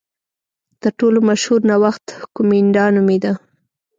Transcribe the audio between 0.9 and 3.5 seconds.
ټولو مشهور نوښت کومېنډا نومېده.